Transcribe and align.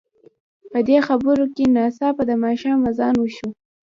په 0.71 0.79
دې 0.87 0.97
خبرو 1.07 1.45
کې 1.55 1.63
ناڅاپه 1.75 2.23
د 2.29 2.31
ماښام 2.43 2.79
اذان 2.89 3.15
وشو. 3.19 3.49